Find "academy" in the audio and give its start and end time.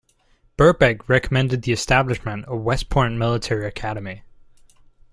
3.67-4.23